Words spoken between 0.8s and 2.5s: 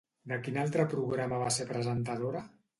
programa va ser presentadora?